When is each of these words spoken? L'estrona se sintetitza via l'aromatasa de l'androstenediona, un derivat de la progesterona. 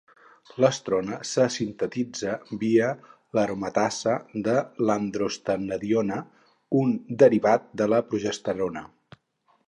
L'estrona 0.63 1.17
se 1.31 1.43
sintetitza 1.55 2.31
via 2.63 2.87
l'aromatasa 3.37 4.15
de 4.47 4.55
l'androstenediona, 4.87 6.17
un 6.83 6.95
derivat 7.25 7.69
de 7.83 7.89
la 7.95 8.01
progesterona. 8.13 8.83